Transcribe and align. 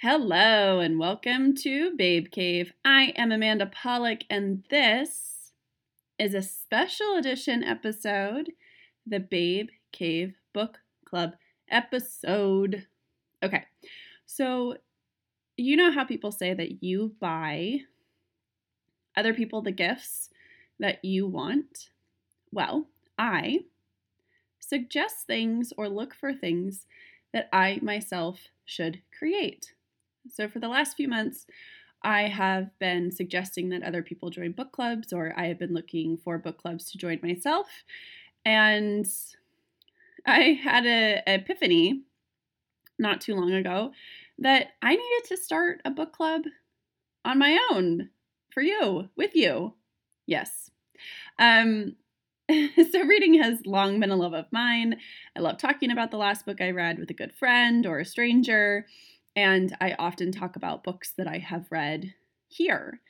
Hello 0.00 0.80
and 0.80 0.98
welcome 0.98 1.54
to 1.54 1.96
Babe 1.96 2.26
Cave. 2.30 2.74
I 2.84 3.14
am 3.16 3.32
Amanda 3.32 3.64
Polick, 3.64 4.24
and 4.28 4.62
this 4.68 5.52
is 6.18 6.34
a 6.34 6.42
special 6.42 7.16
edition 7.16 7.64
episode, 7.64 8.52
the 9.06 9.20
Babe 9.20 9.68
Cave 9.92 10.34
Book 10.52 10.80
Club 11.06 11.32
episode. 11.70 12.86
Okay, 13.42 13.64
so 14.26 14.76
you 15.56 15.78
know 15.78 15.90
how 15.90 16.04
people 16.04 16.30
say 16.30 16.52
that 16.52 16.82
you 16.82 17.14
buy 17.18 17.78
other 19.16 19.32
people 19.32 19.62
the 19.62 19.72
gifts 19.72 20.28
that 20.78 21.02
you 21.02 21.26
want? 21.26 21.88
Well, 22.52 22.88
I 23.16 23.60
suggest 24.60 25.26
things 25.26 25.72
or 25.78 25.88
look 25.88 26.14
for 26.14 26.34
things 26.34 26.84
that 27.32 27.48
I 27.50 27.78
myself 27.80 28.48
should 28.66 29.00
create. 29.18 29.72
So, 30.30 30.48
for 30.48 30.58
the 30.58 30.68
last 30.68 30.96
few 30.96 31.08
months, 31.08 31.46
I 32.02 32.22
have 32.22 32.76
been 32.78 33.10
suggesting 33.10 33.70
that 33.70 33.82
other 33.82 34.02
people 34.02 34.30
join 34.30 34.52
book 34.52 34.72
clubs, 34.72 35.12
or 35.12 35.32
I 35.36 35.46
have 35.46 35.58
been 35.58 35.74
looking 35.74 36.16
for 36.16 36.38
book 36.38 36.58
clubs 36.58 36.90
to 36.90 36.98
join 36.98 37.20
myself. 37.22 37.66
And 38.44 39.06
I 40.26 40.60
had 40.62 40.86
an 40.86 41.22
epiphany 41.26 42.02
not 42.98 43.20
too 43.20 43.34
long 43.34 43.52
ago 43.52 43.92
that 44.38 44.68
I 44.82 44.90
needed 44.90 45.24
to 45.28 45.36
start 45.36 45.80
a 45.84 45.90
book 45.90 46.12
club 46.12 46.42
on 47.24 47.38
my 47.38 47.58
own 47.70 48.10
for 48.52 48.62
you, 48.62 49.08
with 49.16 49.34
you. 49.34 49.74
Yes. 50.26 50.70
Um, 51.38 51.96
so, 52.48 53.00
reading 53.04 53.42
has 53.42 53.66
long 53.66 53.98
been 53.98 54.10
a 54.10 54.16
love 54.16 54.32
of 54.32 54.46
mine. 54.52 54.98
I 55.36 55.40
love 55.40 55.58
talking 55.58 55.90
about 55.90 56.10
the 56.12 56.16
last 56.18 56.46
book 56.46 56.60
I 56.60 56.70
read 56.70 56.98
with 56.98 57.10
a 57.10 57.14
good 57.14 57.34
friend 57.34 57.84
or 57.86 57.98
a 57.98 58.04
stranger, 58.04 58.86
and 59.36 59.76
I 59.80 59.94
often 59.98 60.32
talk 60.32 60.56
about 60.56 60.82
books 60.82 61.12
that 61.18 61.28
I 61.28 61.38
have 61.38 61.70
read 61.70 62.14
here. 62.48 63.00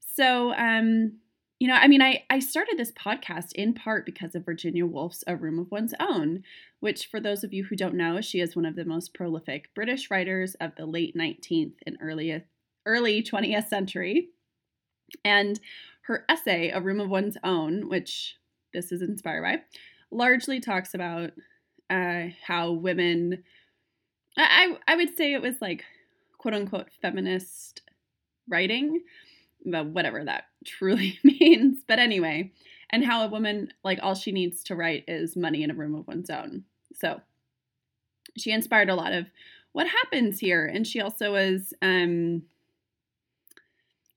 So, 0.00 0.52
um, 0.54 1.12
you 1.58 1.68
know, 1.68 1.74
I 1.74 1.88
mean, 1.88 2.02
I, 2.02 2.24
I 2.28 2.40
started 2.40 2.76
this 2.76 2.92
podcast 2.92 3.52
in 3.54 3.72
part 3.72 4.04
because 4.04 4.34
of 4.34 4.44
Virginia 4.44 4.84
Woolf's 4.84 5.24
A 5.26 5.36
Room 5.36 5.58
of 5.58 5.70
One's 5.70 5.94
Own, 5.98 6.42
which, 6.80 7.06
for 7.06 7.18
those 7.18 7.44
of 7.44 7.54
you 7.54 7.64
who 7.64 7.76
don't 7.76 7.94
know, 7.94 8.20
she 8.20 8.40
is 8.40 8.54
one 8.54 8.66
of 8.66 8.76
the 8.76 8.84
most 8.84 9.14
prolific 9.14 9.72
British 9.74 10.10
writers 10.10 10.54
of 10.56 10.72
the 10.76 10.84
late 10.84 11.16
19th 11.16 11.74
and 11.86 11.96
early, 12.02 12.44
early 12.84 13.22
20th 13.22 13.68
century. 13.68 14.28
And 15.24 15.58
her 16.02 16.24
essay, 16.28 16.70
A 16.70 16.80
Room 16.80 17.00
of 17.00 17.08
One's 17.08 17.38
Own, 17.42 17.88
which 17.88 18.36
this 18.74 18.92
is 18.92 19.00
inspired 19.00 19.42
by, 19.42 19.62
largely 20.10 20.60
talks 20.60 20.92
about 20.94 21.30
uh, 21.88 22.24
how 22.44 22.72
women, 22.72 23.44
I, 24.36 24.76
I 24.86 24.96
would 24.96 25.16
say 25.16 25.32
it 25.32 25.42
was 25.42 25.60
like 25.60 25.84
quote 26.38 26.54
unquote 26.54 26.88
feminist 27.00 27.82
writing, 28.48 29.02
but 29.64 29.86
whatever 29.86 30.24
that 30.24 30.44
truly 30.64 31.18
means. 31.24 31.82
But 31.86 31.98
anyway, 31.98 32.52
and 32.90 33.04
how 33.04 33.24
a 33.24 33.28
woman, 33.28 33.72
like, 33.82 33.98
all 34.02 34.14
she 34.14 34.32
needs 34.32 34.62
to 34.64 34.76
write 34.76 35.04
is 35.08 35.36
money 35.36 35.62
in 35.62 35.70
a 35.70 35.74
room 35.74 35.94
of 35.94 36.06
one's 36.06 36.30
own. 36.30 36.64
So 36.94 37.20
she 38.36 38.52
inspired 38.52 38.90
a 38.90 38.94
lot 38.94 39.12
of 39.12 39.26
what 39.72 39.88
happens 39.88 40.38
here. 40.38 40.64
And 40.66 40.86
she 40.86 41.00
also 41.00 41.32
was, 41.32 41.74
um, 41.82 42.42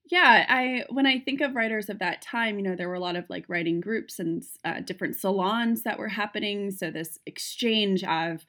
yeah 0.09 0.45
i 0.49 0.83
when 0.89 1.05
i 1.05 1.19
think 1.19 1.39
of 1.39 1.55
writers 1.55 1.89
of 1.89 1.99
that 1.99 2.21
time 2.21 2.57
you 2.57 2.63
know 2.63 2.75
there 2.75 2.89
were 2.89 2.95
a 2.95 2.99
lot 2.99 3.15
of 3.15 3.29
like 3.29 3.45
writing 3.47 3.79
groups 3.79 4.19
and 4.19 4.43
uh, 4.65 4.79
different 4.79 5.15
salons 5.15 5.83
that 5.83 5.99
were 5.99 6.07
happening 6.07 6.71
so 6.71 6.89
this 6.89 7.19
exchange 7.25 8.03
of 8.03 8.45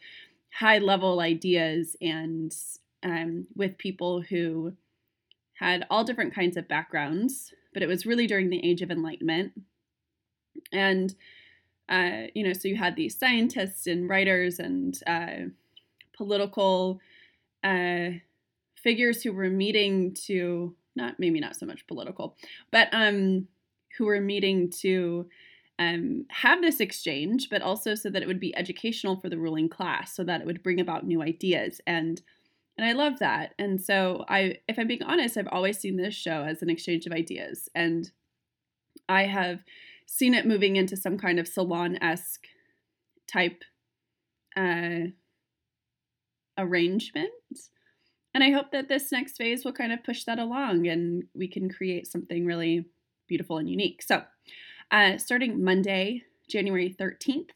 high 0.59 0.79
level 0.79 1.21
ideas 1.21 1.97
and 2.01 2.55
um, 3.03 3.47
with 3.55 3.79
people 3.79 4.21
who 4.21 4.75
had 5.55 5.87
all 5.91 6.05
different 6.05 6.35
kinds 6.35 6.57
of 6.57 6.69
backgrounds 6.69 7.53
but 7.73 7.83
it 7.83 7.89
was 7.89 8.07
really 8.07 8.27
during 8.27 8.51
the 8.51 8.65
age 8.69 8.83
of 8.83 8.91
enlightenment. 8.91 9.53
And 10.73 11.15
uh, 11.89 12.29
you 12.35 12.45
know 12.45 12.53
so 12.53 12.69
you 12.69 12.77
had 12.77 12.97
these 12.97 13.19
scientists 13.19 13.87
and 13.87 14.09
writers 14.09 14.59
and 14.59 14.99
uh, 15.07 15.51
political 16.17 17.01
uh, 17.65 18.11
figures 18.77 19.23
who 19.23 19.33
were 19.33 19.51
meeting 19.51 20.15
to 20.27 20.75
not 20.97 21.19
maybe 21.19 21.41
not 21.41 21.57
so 21.57 21.67
much 21.67 21.87
political, 21.87 22.37
but 22.71 22.89
um, 22.93 23.49
who 23.97 24.07
were 24.07 24.21
meeting 24.21 24.71
to 24.71 25.27
um, 25.81 26.27
have 26.29 26.63
this 26.63 26.79
exchange, 26.79 27.49
but 27.51 27.63
also 27.63 27.97
so 27.97 28.09
that 28.11 28.23
it 28.23 28.29
would 28.29 28.39
be 28.39 28.55
educational 28.55 29.17
for 29.17 29.29
the 29.29 29.39
ruling 29.39 29.69
class, 29.69 30.15
so 30.15 30.23
that 30.23 30.41
it 30.41 30.47
would 30.47 30.63
bring 30.63 30.79
about 30.79 31.07
new 31.07 31.23
ideas 31.23 31.81
and 31.87 32.23
and 32.79 32.89
I 32.89 32.93
love 32.93 33.19
that. 33.19 33.53
And 33.59 33.79
so 33.79 34.25
I, 34.27 34.57
if 34.67 34.79
I'm 34.79 34.87
being 34.87 35.03
honest, 35.03 35.37
I've 35.37 35.49
always 35.53 35.79
seen 35.79 35.97
this 35.97 36.15
show 36.15 36.45
as 36.45 36.63
an 36.63 36.71
exchange 36.71 37.05
of 37.05 37.13
ideas, 37.13 37.69
and 37.75 38.11
I 39.07 39.25
have 39.25 39.65
seen 40.07 40.33
it 40.33 40.47
moving 40.47 40.77
into 40.77 40.97
some 40.97 41.19
kind 41.19 41.39
of 41.39 41.49
salon 41.49 41.99
esque 42.03 42.47
type 43.27 43.65
uh, 44.57 45.09
arrangement 46.57 47.31
and 48.33 48.45
I 48.45 48.51
hope 48.51 48.71
that 48.73 48.89
this 48.89 49.11
next 49.11 49.37
phase 49.37 49.65
will 49.65 49.73
kind 49.73 49.93
of 49.93 50.05
push 50.05 50.25
that 50.25 50.39
along 50.39 50.87
and 50.87 51.25
we 51.35 51.49
can 51.49 51.69
create 51.69 52.07
something 52.07 52.47
really 52.47 52.85
beautiful 53.27 53.59
and 53.59 53.69
unique. 53.69 54.03
So, 54.03 54.23
uh, 54.91 55.19
starting 55.19 55.63
Monday, 55.63 56.25
January 56.49 56.95
13th, 56.99 57.51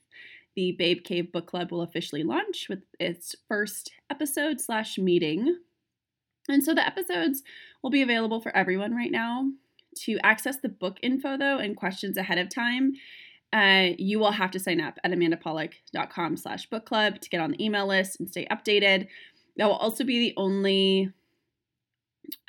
the 0.56 0.72
Babe 0.72 1.02
Cave 1.02 1.32
Book 1.32 1.46
Club 1.46 1.72
will 1.72 1.82
officially 1.82 2.22
launch 2.22 2.68
with 2.68 2.84
its 3.00 3.34
first 3.48 3.90
episode 4.08 4.60
slash 4.60 4.98
meeting. 4.98 5.58
And 6.48 6.62
so 6.62 6.74
the 6.74 6.86
episodes 6.86 7.42
will 7.82 7.90
be 7.90 8.02
available 8.02 8.40
for 8.40 8.54
everyone 8.56 8.94
right 8.94 9.10
now. 9.10 9.50
To 10.04 10.18
access 10.22 10.56
the 10.56 10.68
book 10.68 10.98
info 11.02 11.36
though 11.36 11.58
and 11.58 11.76
questions 11.76 12.16
ahead 12.16 12.38
of 12.38 12.48
time, 12.48 12.92
uh, 13.52 13.90
you 13.98 14.18
will 14.18 14.32
have 14.32 14.50
to 14.52 14.58
sign 14.58 14.80
up 14.80 14.98
at 15.04 15.12
amandapolick.com 15.12 16.36
slash 16.36 16.66
book 16.66 16.84
club 16.84 17.20
to 17.20 17.30
get 17.30 17.40
on 17.40 17.52
the 17.52 17.64
email 17.64 17.86
list 17.86 18.18
and 18.18 18.28
stay 18.28 18.46
updated. 18.50 19.06
That 19.56 19.66
will 19.66 19.76
also 19.76 20.02
be 20.02 20.18
the 20.18 20.34
only 20.36 21.12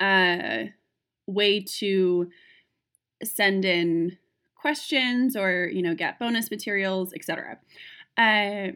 uh, 0.00 0.64
way 1.26 1.60
to 1.78 2.30
send 3.22 3.64
in 3.64 4.18
questions 4.56 5.36
or 5.36 5.68
you 5.72 5.82
know 5.82 5.94
get 5.94 6.18
bonus 6.18 6.50
materials, 6.50 7.12
etc. 7.14 7.58
Uh, 8.16 8.72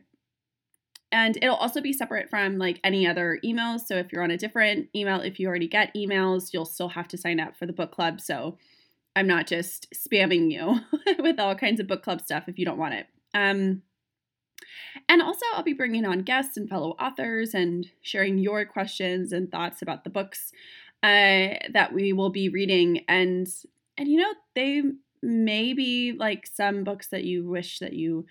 and 1.12 1.36
it'll 1.42 1.56
also 1.56 1.80
be 1.80 1.92
separate 1.92 2.30
from 2.30 2.58
like 2.58 2.78
any 2.84 3.06
other 3.06 3.40
emails. 3.44 3.80
So 3.80 3.96
if 3.96 4.12
you're 4.12 4.22
on 4.22 4.30
a 4.30 4.36
different 4.36 4.88
email, 4.94 5.20
if 5.20 5.40
you 5.40 5.48
already 5.48 5.66
get 5.66 5.94
emails, 5.94 6.52
you'll 6.52 6.64
still 6.64 6.90
have 6.90 7.08
to 7.08 7.18
sign 7.18 7.40
up 7.40 7.56
for 7.56 7.66
the 7.66 7.72
book 7.72 7.90
club. 7.90 8.20
So 8.20 8.58
I'm 9.16 9.26
not 9.26 9.46
just 9.46 9.92
spamming 9.92 10.52
you 10.52 10.80
with 11.18 11.40
all 11.40 11.54
kinds 11.56 11.80
of 11.80 11.88
book 11.88 12.02
club 12.02 12.20
stuff 12.20 12.44
if 12.46 12.58
you 12.58 12.64
don't 12.64 12.78
want 12.78 12.94
it. 12.94 13.06
Um, 13.34 13.82
and 15.08 15.22
also, 15.22 15.44
I'll 15.54 15.62
be 15.62 15.72
bringing 15.72 16.04
on 16.04 16.20
guests 16.20 16.56
and 16.56 16.68
fellow 16.68 16.90
authors 17.00 17.54
and 17.54 17.90
sharing 18.02 18.38
your 18.38 18.64
questions 18.64 19.32
and 19.32 19.50
thoughts 19.50 19.82
about 19.82 20.04
the 20.04 20.10
books 20.10 20.52
uh, 21.02 21.56
that 21.72 21.92
we 21.92 22.12
will 22.12 22.30
be 22.30 22.48
reading. 22.48 23.04
And 23.08 23.48
and 23.96 24.08
you 24.08 24.18
know, 24.18 24.34
they 24.54 24.82
may 25.22 25.72
be 25.72 26.12
like 26.12 26.46
some 26.46 26.84
books 26.84 27.08
that 27.08 27.24
you 27.24 27.48
wish 27.48 27.78
that 27.78 27.92
you 27.92 28.26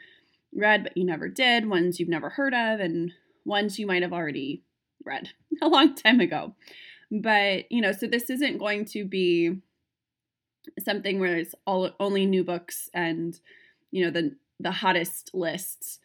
read 0.53 0.83
but 0.83 0.97
you 0.97 1.05
never 1.05 1.29
did, 1.29 1.69
ones 1.69 1.99
you've 1.99 2.09
never 2.09 2.29
heard 2.29 2.53
of, 2.53 2.79
and 2.79 3.11
ones 3.45 3.77
you 3.77 3.85
might 3.85 4.01
have 4.01 4.13
already 4.13 4.63
read 5.03 5.29
a 5.61 5.67
long 5.67 5.95
time 5.95 6.19
ago. 6.19 6.55
But 7.11 7.71
you 7.71 7.81
know, 7.81 7.91
so 7.91 8.07
this 8.07 8.29
isn't 8.29 8.57
going 8.57 8.85
to 8.85 9.05
be 9.05 9.57
something 10.83 11.19
where 11.19 11.37
it's 11.37 11.55
all 11.65 11.91
only 11.99 12.25
new 12.25 12.43
books 12.43 12.89
and 12.93 13.39
you 13.91 14.05
know 14.05 14.11
the 14.11 14.35
the 14.59 14.71
hottest 14.71 15.31
lists 15.33 15.99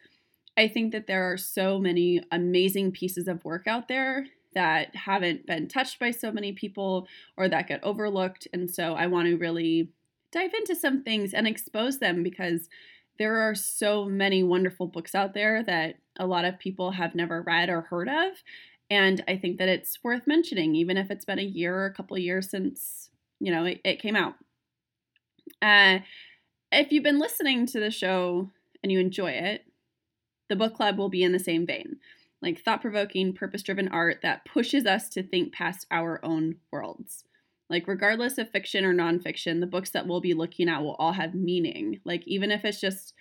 I 0.57 0.67
think 0.67 0.91
that 0.93 1.07
there 1.07 1.31
are 1.31 1.37
so 1.37 1.79
many 1.79 2.21
amazing 2.31 2.91
pieces 2.91 3.27
of 3.27 3.43
work 3.43 3.67
out 3.67 3.87
there 3.87 4.27
that 4.53 4.95
haven't 4.95 5.45
been 5.45 5.67
touched 5.67 5.99
by 5.99 6.11
so 6.11 6.31
many 6.31 6.53
people 6.53 7.07
or 7.35 7.49
that 7.49 7.67
get 7.67 7.83
overlooked. 7.83 8.47
And 8.53 8.71
so 8.71 8.93
I 8.93 9.07
want 9.07 9.27
to 9.27 9.35
really 9.35 9.89
dive 10.35 10.53
into 10.53 10.75
some 10.75 11.01
things 11.01 11.33
and 11.33 11.47
expose 11.47 11.99
them 11.99 12.21
because 12.21 12.69
there 13.17 13.37
are 13.37 13.55
so 13.55 14.05
many 14.05 14.43
wonderful 14.43 14.87
books 14.87 15.15
out 15.15 15.33
there 15.33 15.63
that 15.63 15.95
a 16.19 16.27
lot 16.27 16.45
of 16.45 16.59
people 16.59 16.91
have 16.91 17.15
never 17.15 17.41
read 17.41 17.69
or 17.69 17.81
heard 17.81 18.09
of. 18.09 18.43
And 18.89 19.23
I 19.27 19.37
think 19.37 19.57
that 19.57 19.69
it's 19.69 20.03
worth 20.03 20.27
mentioning, 20.27 20.75
even 20.75 20.97
if 20.97 21.09
it's 21.09 21.25
been 21.25 21.39
a 21.39 21.43
year 21.43 21.75
or 21.75 21.85
a 21.85 21.93
couple 21.93 22.17
years 22.17 22.49
since, 22.49 23.09
you 23.39 23.51
know, 23.51 23.65
it, 23.65 23.81
it 23.83 24.01
came 24.01 24.15
out. 24.15 24.35
Uh, 25.61 25.99
if 26.71 26.91
you've 26.91 27.03
been 27.03 27.19
listening 27.19 27.65
to 27.67 27.79
the 27.79 27.89
show 27.89 28.51
and 28.83 28.91
you 28.91 28.99
enjoy 28.99 29.31
it, 29.31 29.65
the 30.49 30.55
book 30.55 30.75
club 30.75 30.97
will 30.97 31.09
be 31.09 31.23
in 31.23 31.31
the 31.31 31.39
same 31.39 31.65
vein 31.65 31.97
like 32.45 32.61
thought 32.61 32.81
provoking, 32.81 33.33
purpose 33.33 33.63
driven 33.63 33.87
art 33.87 34.19
that 34.21 34.45
pushes 34.45 34.85
us 34.85 35.09
to 35.09 35.23
think 35.23 35.51
past 35.51 35.87
our 35.89 36.23
own 36.23 36.57
worlds. 36.71 37.23
Like, 37.69 37.87
regardless 37.87 38.37
of 38.37 38.51
fiction 38.51 38.85
or 38.85 38.93
nonfiction, 38.93 39.59
the 39.59 39.67
books 39.67 39.89
that 39.91 40.07
we'll 40.07 40.21
be 40.21 40.33
looking 40.33 40.69
at 40.69 40.83
will 40.83 40.95
all 40.95 41.13
have 41.13 41.33
meaning. 41.33 41.99
Like, 42.05 42.27
even 42.27 42.51
if 42.51 42.63
it's 42.63 42.79
just 42.79 43.13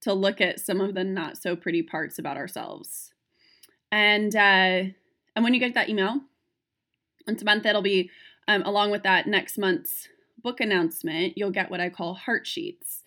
to 0.00 0.12
look 0.12 0.40
at 0.40 0.60
some 0.60 0.80
of 0.80 0.94
the 0.94 1.04
not 1.04 1.36
so 1.36 1.56
pretty 1.56 1.82
parts 1.82 2.18
about 2.18 2.36
ourselves. 2.36 3.12
And 3.90 4.34
uh, 4.34 4.92
and 5.36 5.42
when 5.42 5.54
you 5.54 5.60
get 5.60 5.74
that 5.74 5.88
email, 5.88 6.20
Once 7.26 7.42
a 7.42 7.44
month, 7.44 7.66
it'll 7.66 7.82
be 7.82 8.10
um, 8.46 8.62
along 8.62 8.90
with 8.90 9.02
that 9.02 9.26
next 9.26 9.58
month's 9.58 10.08
book 10.42 10.60
announcement, 10.60 11.36
you'll 11.36 11.50
get 11.50 11.70
what 11.70 11.80
I 11.80 11.88
call 11.88 12.14
heart 12.14 12.46
sheets, 12.46 13.02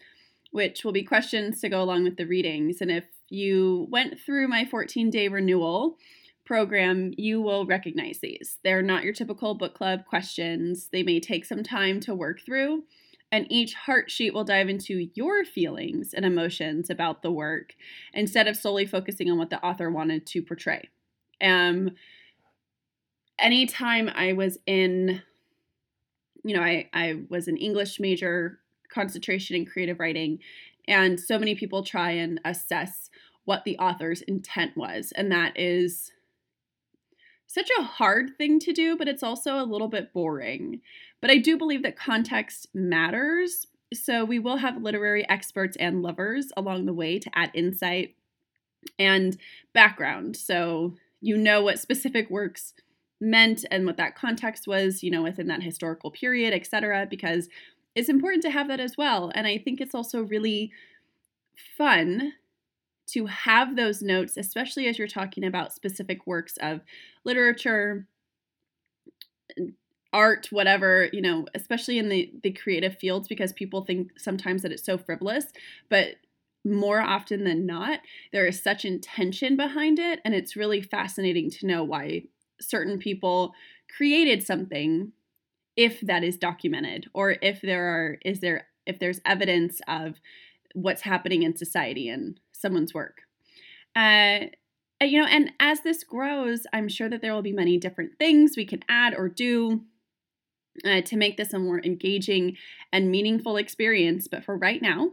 which 0.51 0.83
will 0.83 0.91
be 0.91 1.03
questions 1.03 1.61
to 1.61 1.69
go 1.69 1.81
along 1.81 2.03
with 2.03 2.17
the 2.17 2.25
readings. 2.25 2.81
And 2.81 2.89
if 2.89 3.05
you 3.29 3.87
went 3.91 4.19
through 4.19 4.47
my 4.47 4.65
14 4.65 5.09
day 5.09 5.27
renewal 5.27 5.97
program, 6.47 7.13
you 7.17 7.41
will 7.41 7.65
recognize 7.65 8.19
these. 8.19 8.57
They're 8.63 8.81
not 8.81 9.03
your 9.03 9.13
typical 9.13 9.53
book 9.53 9.75
club 9.75 10.05
questions, 10.05 10.89
they 10.91 11.03
may 11.03 11.19
take 11.19 11.45
some 11.45 11.61
time 11.61 11.99
to 12.01 12.15
work 12.15 12.41
through. 12.41 12.83
And 13.29 13.45
each 13.49 13.73
heart 13.73 14.09
sheet 14.09 14.33
will 14.33 14.45
dive 14.45 14.69
into 14.69 15.09
your 15.13 15.43
feelings 15.43 16.13
and 16.13 16.23
emotions 16.25 16.89
about 16.89 17.21
the 17.21 17.31
work 17.31 17.75
instead 18.13 18.47
of 18.47 18.55
solely 18.55 18.85
focusing 18.85 19.29
on 19.29 19.37
what 19.37 19.49
the 19.49 19.61
author 19.61 19.91
wanted 19.91 20.25
to 20.27 20.41
portray. 20.41 20.87
Um, 21.41 21.91
anytime 23.37 24.09
I 24.15 24.31
was 24.31 24.57
in, 24.65 25.21
you 26.45 26.55
know, 26.55 26.63
I, 26.63 26.89
I 26.93 27.23
was 27.29 27.49
an 27.49 27.57
English 27.57 27.99
major, 27.99 28.59
concentration 28.89 29.57
in 29.57 29.65
creative 29.65 29.99
writing, 29.99 30.39
and 30.87 31.19
so 31.19 31.37
many 31.37 31.53
people 31.53 31.83
try 31.83 32.11
and 32.11 32.39
assess 32.45 33.09
what 33.43 33.65
the 33.65 33.77
author's 33.77 34.21
intent 34.21 34.77
was. 34.77 35.11
And 35.17 35.29
that 35.33 35.59
is 35.59 36.11
such 37.47 37.69
a 37.79 37.83
hard 37.83 38.37
thing 38.37 38.59
to 38.59 38.73
do, 38.73 38.97
but 38.97 39.07
it's 39.07 39.23
also 39.23 39.55
a 39.55 39.65
little 39.65 39.87
bit 39.87 40.13
boring. 40.13 40.81
But 41.21 41.31
I 41.31 41.37
do 41.37 41.57
believe 41.57 41.81
that 41.83 41.97
context 41.97 42.67
matters. 42.73 43.67
So 43.93 44.25
we 44.25 44.37
will 44.37 44.57
have 44.57 44.83
literary 44.83 45.27
experts 45.29 45.77
and 45.77 46.03
lovers 46.03 46.51
along 46.57 46.85
the 46.85 46.93
way 46.93 47.19
to 47.19 47.31
add 47.33 47.51
insight 47.53 48.15
and 48.99 49.37
background. 49.73 50.35
So 50.35 50.95
you 51.21 51.37
know 51.37 51.63
what 51.63 51.79
specific 51.79 52.29
works 52.29 52.73
meant 53.19 53.65
and 53.71 53.85
what 53.85 53.97
that 53.97 54.15
context 54.15 54.67
was, 54.67 55.01
you 55.01 55.09
know, 55.09 55.23
within 55.23 55.47
that 55.47 55.63
historical 55.63 56.11
period, 56.11 56.53
etc. 56.53 57.07
because 57.09 57.49
it's 57.95 58.09
important 58.09 58.43
to 58.43 58.51
have 58.51 58.67
that 58.67 58.79
as 58.79 58.95
well. 58.97 59.31
And 59.33 59.47
I 59.47 59.57
think 59.57 59.81
it's 59.81 59.95
also 59.95 60.21
really 60.21 60.71
fun 61.77 62.33
to 63.07 63.25
have 63.25 63.75
those 63.75 64.01
notes, 64.01 64.37
especially 64.37 64.87
as 64.87 64.97
you're 64.97 65.07
talking 65.07 65.43
about 65.43 65.73
specific 65.73 66.25
works 66.27 66.57
of 66.61 66.81
literature, 67.23 68.07
art, 70.13 70.47
whatever, 70.51 71.09
you 71.13 71.21
know, 71.21 71.45
especially 71.53 71.97
in 71.97 72.09
the, 72.09 72.31
the 72.43 72.51
creative 72.51 72.97
fields, 72.97 73.27
because 73.27 73.53
people 73.53 73.83
think 73.85 74.11
sometimes 74.17 74.61
that 74.61 74.71
it's 74.71 74.85
so 74.85 74.97
frivolous, 74.97 75.45
but 75.89 76.15
more 76.65 77.01
often 77.01 77.43
than 77.43 77.65
not, 77.65 77.99
there 78.31 78.45
is 78.45 78.61
such 78.61 78.83
intention 78.83 79.55
behind 79.55 79.99
it. 79.99 80.19
And 80.25 80.33
it's 80.33 80.55
really 80.55 80.81
fascinating 80.81 81.49
to 81.51 81.67
know 81.67 81.83
why 81.83 82.23
certain 82.59 82.97
people 82.97 83.53
created 83.95 84.43
something 84.43 85.11
if 85.75 86.01
that 86.01 86.23
is 86.23 86.37
documented 86.37 87.07
or 87.13 87.35
if 87.41 87.61
there 87.61 87.85
are 87.85 88.17
is 88.25 88.39
there 88.39 88.67
if 88.85 88.99
there's 88.99 89.21
evidence 89.25 89.79
of 89.87 90.19
what's 90.73 91.03
happening 91.03 91.43
in 91.43 91.55
society 91.55 92.09
and 92.09 92.39
someone's 92.59 92.93
work. 92.93 93.21
Uh, 93.95 94.47
you 95.01 95.21
know, 95.21 95.27
and 95.27 95.51
as 95.59 95.81
this 95.81 96.03
grows, 96.03 96.65
I'm 96.73 96.89
sure 96.89 97.09
that 97.09 97.21
there 97.21 97.33
will 97.33 97.41
be 97.41 97.53
many 97.53 97.77
different 97.77 98.17
things 98.17 98.55
we 98.57 98.65
can 98.65 98.81
add 98.89 99.13
or 99.15 99.29
do 99.29 99.81
uh, 100.85 101.01
to 101.01 101.17
make 101.17 101.37
this 101.37 101.53
a 101.53 101.59
more 101.59 101.81
engaging 101.83 102.57
and 102.91 103.11
meaningful 103.11 103.57
experience. 103.57 104.27
But 104.27 104.43
for 104.43 104.57
right 104.57 104.81
now, 104.81 105.11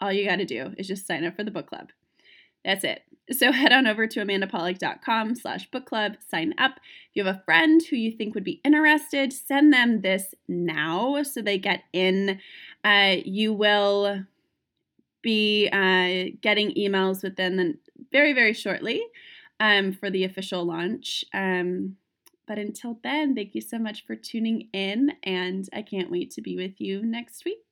all 0.00 0.12
you 0.12 0.28
got 0.28 0.36
to 0.36 0.44
do 0.44 0.72
is 0.78 0.88
just 0.88 1.06
sign 1.06 1.24
up 1.24 1.36
for 1.36 1.44
the 1.44 1.50
book 1.50 1.68
club. 1.68 1.90
That's 2.64 2.84
it. 2.84 3.02
So 3.30 3.52
head 3.52 3.72
on 3.72 3.86
over 3.86 4.06
to 4.06 4.20
amandapolick.com 4.20 5.34
slash 5.36 5.70
book 5.70 5.86
club, 5.86 6.16
sign 6.28 6.54
up. 6.58 6.72
If 6.76 7.16
you 7.16 7.24
have 7.24 7.36
a 7.36 7.42
friend 7.44 7.82
who 7.88 7.96
you 7.96 8.12
think 8.12 8.34
would 8.34 8.44
be 8.44 8.60
interested, 8.64 9.32
send 9.32 9.72
them 9.72 10.00
this 10.00 10.34
now 10.48 11.22
so 11.22 11.42
they 11.42 11.58
get 11.58 11.84
in. 11.92 12.40
Uh, 12.84 13.16
you 13.24 13.52
will 13.52 14.24
be 15.22 15.68
uh, 15.72 16.36
getting 16.40 16.74
emails 16.74 17.22
within 17.22 17.56
the, 17.56 17.74
very, 18.12 18.32
very 18.32 18.52
shortly 18.52 19.02
um, 19.60 19.92
for 19.92 20.10
the 20.10 20.24
official 20.24 20.64
launch. 20.64 21.24
Um, 21.34 21.96
but 22.46 22.58
until 22.58 22.98
then, 23.02 23.34
thank 23.34 23.54
you 23.54 23.60
so 23.60 23.78
much 23.78 24.06
for 24.06 24.14
tuning 24.14 24.68
in, 24.72 25.12
and 25.24 25.68
I 25.72 25.82
can't 25.82 26.10
wait 26.10 26.30
to 26.32 26.42
be 26.42 26.56
with 26.56 26.80
you 26.80 27.04
next 27.04 27.44
week. 27.44 27.65